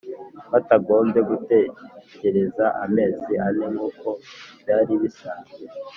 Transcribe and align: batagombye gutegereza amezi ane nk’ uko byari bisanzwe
batagombye 0.51 1.19
gutegereza 1.29 2.65
amezi 2.83 3.31
ane 3.47 3.65
nk’ 3.73 3.79
uko 3.87 4.07
byari 4.59 4.93
bisanzwe 5.01 5.59